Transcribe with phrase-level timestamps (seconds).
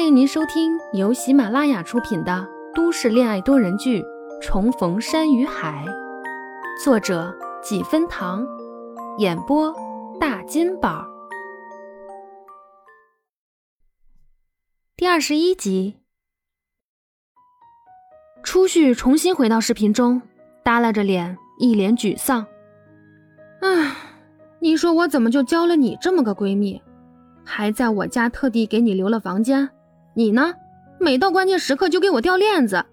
[0.00, 4.00] 欢迎您收听由喜马拉雅出品的都市恋爱多人剧
[4.40, 5.84] 《重逢山与海》，
[6.82, 8.42] 作者几分糖，
[9.18, 9.70] 演播
[10.18, 11.06] 大金宝。
[14.96, 15.98] 第二十一集，
[18.42, 20.22] 初旭重新回到视频中，
[20.64, 22.46] 耷拉着脸，一脸沮丧。
[23.60, 23.94] 唉，
[24.60, 26.80] 你说我怎么就交了你这么个闺蜜，
[27.44, 29.68] 还在我家特地给你留了房间？
[30.14, 30.54] 你呢？
[30.98, 32.84] 每到关键时刻就给我掉链子。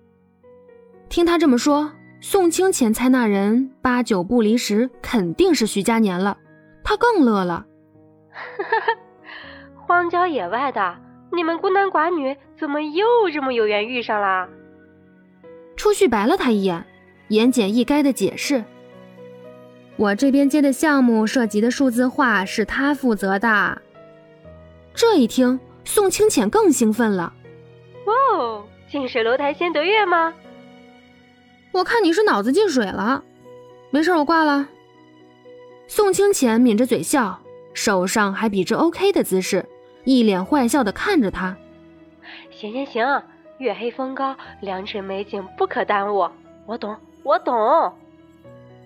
[1.09, 6.37] 听他这么说，宋清浅猜那人八九不离十，肯定是徐佳年了。
[6.83, 7.65] 他更乐了。
[9.75, 10.95] 荒郊野外的，
[11.33, 14.47] 你们孤男寡女怎么又这么有缘遇上了？
[15.75, 16.85] 初旭白了他一眼，
[17.27, 18.63] 言简意赅的解释
[19.97, 23.81] ：“我这边接的项目涉及的数字化是他负责的。”
[24.95, 25.59] 这一听。
[25.87, 27.33] 宋清浅更兴奋了，
[28.05, 30.33] 哦，近水楼台先得月吗？
[31.71, 33.23] 我看你是脑子进水了。
[33.89, 34.67] 没事，我挂了。
[35.87, 37.39] 宋清浅抿着嘴笑，
[37.73, 39.65] 手上还比着 OK 的姿势，
[40.03, 41.55] 一脸坏笑的看着他。
[42.51, 43.23] 行行行，
[43.57, 46.29] 月黑风高，良辰美景不可耽误。
[46.65, 47.55] 我懂，我懂。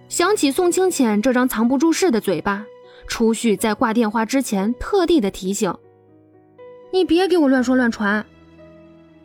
[0.07, 2.63] 想起宋清浅这张藏不住事的嘴巴，
[3.07, 5.75] 初旭在挂电话之前特地的提醒。
[6.91, 8.25] 你别给我乱说乱传，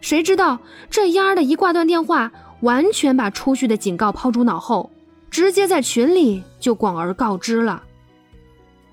[0.00, 4.91] 谁知道这丫的一挂断电话，完全把出去的警告抛诸脑后，
[5.31, 7.83] 直接在群里就广而告之了。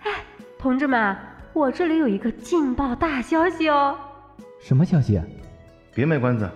[0.03, 0.11] 哎，
[0.57, 1.15] 同志们，
[1.53, 3.95] 我这里有一个劲爆大消息哦！
[4.59, 5.21] 什么消息？
[5.93, 6.49] 别卖关子，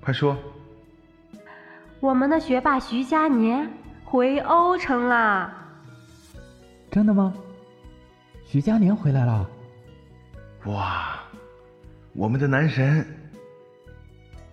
[0.00, 0.36] 快说！
[2.00, 3.70] 我们的学霸徐佳年
[4.04, 5.52] 回欧城啦！
[6.90, 7.34] 真的吗？
[8.46, 9.46] 徐佳年回来了？
[10.64, 11.17] 哇！
[12.18, 13.06] 我们的男神，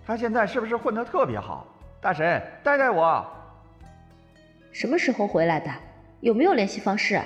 [0.06, 1.66] 他现在是不是混得特别好？
[2.00, 3.26] 大神带带我。
[4.70, 5.68] 什么时候回来的？
[6.20, 7.20] 有没有联系方式？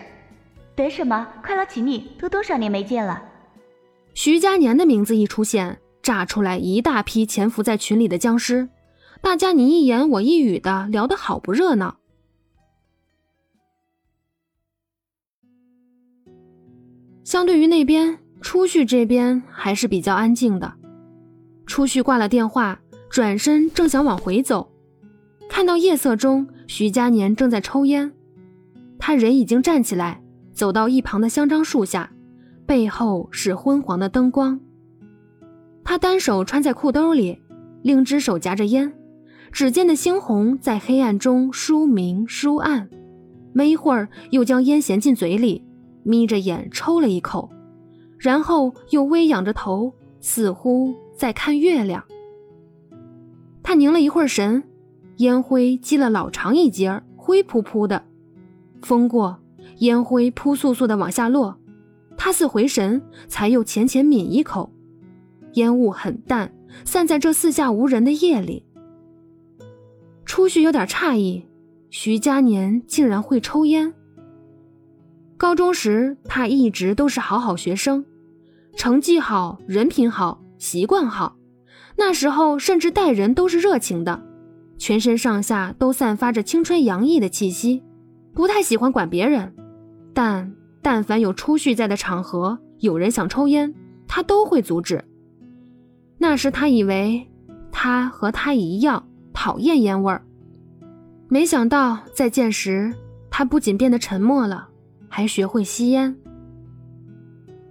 [0.74, 1.30] 等什么？
[1.44, 3.22] 快来请密，都多少年没见了。
[4.14, 8.70] 徐佳年的名字一出现，炸出来一大批潜伏在群里的僵尸，
[9.20, 11.98] 大家你一言我一语的聊得好不热闹。
[17.24, 18.20] 相对于那边。
[18.40, 20.72] 初旭这边还是比较安静的。
[21.66, 24.70] 初旭挂了电话，转身正想往回走，
[25.48, 28.12] 看到夜色中徐佳年正在抽烟，
[28.98, 32.10] 他人已经站起来，走到一旁的香樟树下，
[32.66, 34.58] 背后是昏黄的灯光。
[35.84, 37.38] 他单手穿在裤兜里，
[37.82, 38.92] 另只手夹着烟，
[39.52, 42.88] 指尖的猩红在黑暗中疏明疏暗，
[43.52, 45.64] 没一会儿又将烟衔进嘴里，
[46.02, 47.50] 眯着眼抽了一口。
[48.20, 52.04] 然后又微仰着头，似乎在看月亮。
[53.62, 54.62] 他凝了一会儿神，
[55.16, 58.04] 烟灰积了老长一截，灰扑扑的。
[58.82, 59.41] 风过，
[59.78, 61.59] 烟灰扑簌簌的往下落。
[62.19, 64.70] 他似回神，才又浅浅抿一口。
[65.54, 66.53] 烟雾很淡，
[66.84, 68.66] 散在这四下无人的夜里。
[70.26, 71.47] 初旭有点诧异，
[71.88, 73.94] 徐佳年竟然会抽烟。
[75.38, 78.04] 高中时，他一直都是好好学生。
[78.76, 81.36] 成绩好，人品好，习惯好，
[81.97, 84.22] 那时候甚至待人都是热情的，
[84.78, 87.82] 全身上下都散发着青春洋溢的气息。
[88.32, 89.53] 不太喜欢管别人，
[90.14, 93.75] 但但凡有初旭在的场合，有人想抽烟，
[94.06, 95.04] 他都会阻止。
[96.16, 97.28] 那时他以为
[97.72, 100.22] 他和他一样讨厌烟味儿，
[101.28, 102.94] 没想到再见时，
[103.30, 104.69] 他不仅变得沉默了，
[105.09, 106.16] 还学会吸烟。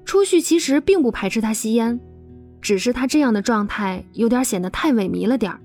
[0.09, 1.99] 初旭其实并不排斥他吸烟，
[2.59, 5.61] 只是他这样的状态有点显得太萎靡了点儿。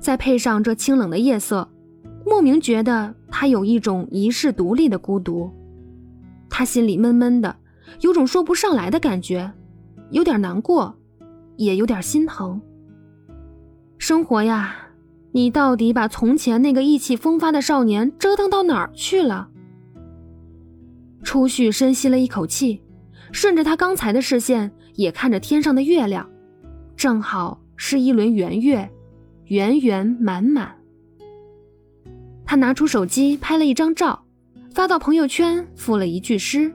[0.00, 1.70] 再配上这清冷的夜色，
[2.24, 5.50] 莫名觉得他有一种遗世独立的孤独。
[6.48, 7.54] 他心里闷闷的，
[8.00, 9.52] 有种说不上来的感觉，
[10.08, 10.96] 有点难过，
[11.56, 12.58] 也有点心疼。
[13.98, 14.74] 生活呀，
[15.32, 19.50] 你到底把从前那个意气风发的少年折腾到哪儿去了？
[21.22, 22.80] 初旭深吸了一口气。
[23.32, 26.28] 顺着他刚才的视线，也看着天上的月亮，
[26.96, 28.90] 正好是一轮圆月，
[29.44, 30.74] 圆圆满满。
[32.44, 34.24] 他拿出手机拍了一张照，
[34.74, 36.72] 发到朋友圈，附了一句诗：“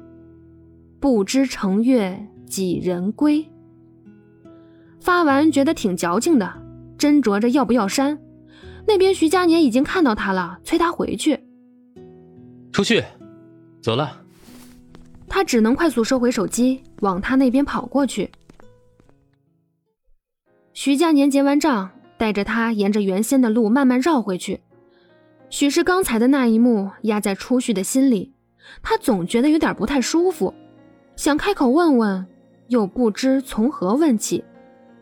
[0.99, 3.45] 不知乘月几人归。”
[5.01, 6.51] 发完觉得挺矫情的，
[6.97, 8.17] 斟酌着要不要删。
[8.87, 11.39] 那边徐佳年已经看到他了，催他回去。
[12.71, 13.03] 出去，
[13.81, 14.24] 走了。
[15.35, 18.31] 他只能快速收回手机，往他那边跑过去。
[20.71, 24.61] 徐佳年结完账，带着他沿着原先的路慢慢绕回去。
[25.49, 28.31] 许是刚才的那一幕压在初旭的心里，
[28.81, 30.53] 他总觉得有点不太舒服，
[31.17, 32.25] 想开口问问，
[32.69, 34.41] 又不知从何问起，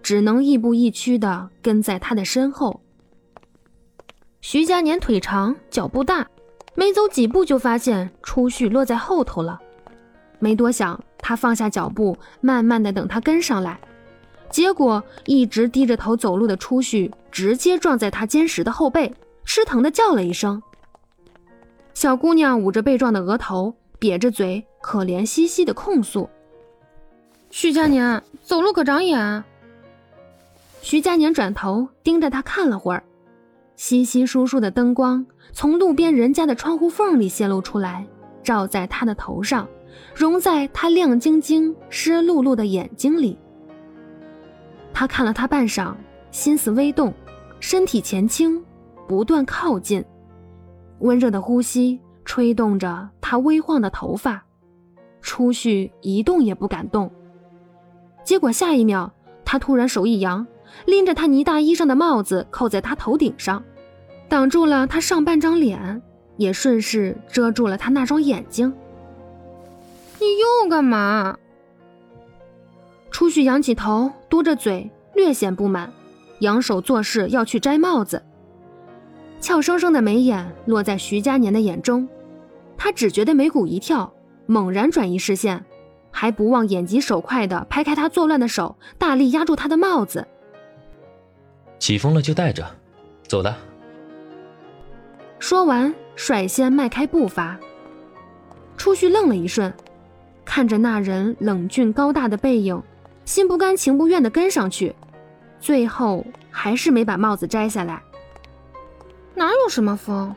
[0.02, 2.82] 只能亦步亦趋地跟在他的身后。
[4.42, 6.28] 徐佳年腿长脚步大，
[6.74, 9.62] 没走几步就发现初旭落在后头了，
[10.44, 13.80] 没多想，他放下脚步，慢慢的等他跟上来。
[14.50, 19.14] 结果，一直低着头走路的初旭直接撞在他坚实的后背，
[19.46, 20.62] 吃疼的叫了一声。
[21.94, 26.30] 小姑娘捂着被撞的额头，瘪着嘴，可怜兮兮的控诉
[27.50, 29.46] ：“徐佳年，走路可长眼。”
[30.84, 33.02] 徐佳年转头盯着他看了会儿，
[33.78, 38.06] 稀稀疏疏的灯光从路边人家的窗户缝里泄露出来，
[38.44, 39.66] 照在他的头上，
[40.14, 43.38] 融在他亮晶晶、湿漉漉的眼睛里。
[44.94, 45.94] 他看了他半晌，
[46.32, 47.14] 心思微动，
[47.60, 48.64] 身体前倾，
[49.08, 50.04] 不断靠近，
[51.00, 54.44] 温热的呼吸吹动着他微晃的头发，
[55.22, 57.12] 初旭一动也不敢动。
[58.24, 59.12] 结果下一秒，
[59.44, 60.46] 他突然手一扬，
[60.86, 63.64] 拎着他呢大衣上的帽子扣在他头顶上，
[64.30, 66.02] 挡住了他上半张脸，
[66.38, 68.74] 也顺势遮住了他那双眼睛。
[70.24, 71.38] 你又干嘛？
[73.12, 75.92] 初旭仰起头，嘟着嘴，略显不满，
[76.40, 78.24] 扬手做事要去摘帽子。
[79.42, 82.08] 俏生生的眉眼落在徐佳年的眼中，
[82.78, 84.14] 他只觉得眉骨一跳，
[84.46, 85.66] 猛然转移视线，
[86.10, 90.26] 还不忘眼疾手快地拍开他作乱的手，大力压住他的帽子。
[91.80, 92.66] 起风了就戴着，
[93.28, 93.54] 走的。
[95.38, 97.60] 说完，率先迈开步伐。
[98.78, 99.72] 初旭愣了一瞬，
[100.46, 102.82] 看着那人冷峻高大的背影。
[103.26, 104.94] 心不甘情不愿地跟上去，
[105.58, 108.02] 最后还是没把帽子摘下来。
[109.34, 110.36] 哪有什么风？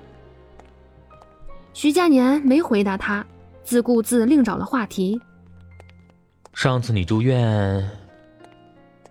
[1.72, 3.26] 徐佳年没回答他，
[3.64, 5.20] 自顾自另找了话题。
[6.54, 7.90] 上次你住院，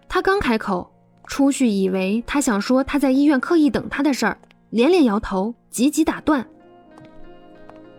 [0.08, 0.90] 他刚开口，
[1.28, 4.38] 初旭以为他想说他在医院刻意等他的事儿，
[4.70, 6.48] 连连摇头，急急打断：“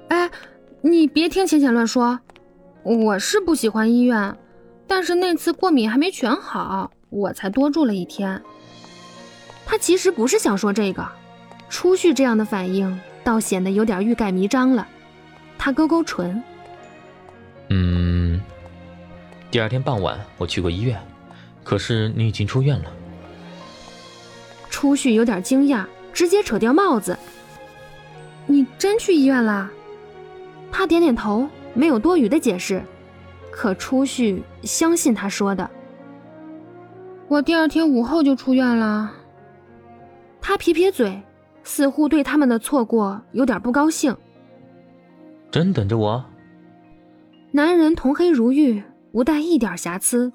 [0.08, 0.30] 哎，
[0.80, 2.18] 你别听浅浅乱说，
[2.94, 4.36] 我是不喜欢医院。”
[4.88, 8.40] 但是那次过敏还没全好，我才多住了一天。
[9.64, 11.04] 他其实不是想说这个，
[11.68, 14.86] 初旭这样的反应倒显得有点欲盖弥彰了。
[15.58, 16.40] 他勾勾唇，
[17.70, 18.40] 嗯，
[19.50, 20.96] 第二天傍晚我去过医院，
[21.64, 22.92] 可是你已经出院了。
[24.70, 27.18] 初旭有点惊讶，直接扯掉帽子。
[28.46, 29.68] 你真去医院啦？
[30.70, 32.82] 他点点头，没有多余的解释。
[33.52, 35.70] 可初旭相信他说的。
[37.28, 39.12] 我第二天午后就出院了。
[40.40, 41.22] 他撇撇嘴，
[41.64, 44.16] 似乎对他们的错过有点不高兴。
[45.50, 46.24] 真等着我？
[47.50, 48.82] 男人瞳黑如玉，
[49.12, 50.30] 不带一点瑕疵，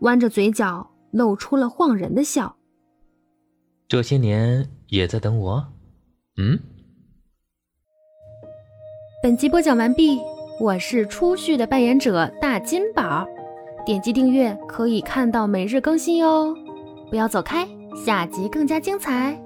[0.00, 2.56] 弯着嘴角露出了晃人的笑。
[3.86, 5.62] 这些年也在等我？
[6.38, 6.58] 嗯。
[9.22, 10.18] 本集播讲完毕。
[10.60, 13.26] 我是初旭的扮演者大金宝，
[13.84, 16.54] 点击订阅可以看到每日更新哟，
[17.10, 17.66] 不要走开，
[18.04, 19.36] 下集更加精彩。